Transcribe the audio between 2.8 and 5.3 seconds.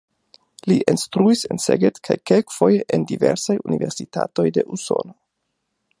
en diversaj universitatoj de Usono.